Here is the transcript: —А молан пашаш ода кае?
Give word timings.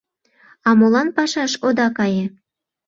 —А 0.67 0.69
молан 0.79 1.07
пашаш 1.15 1.53
ода 1.67 1.87
кае? 1.97 2.25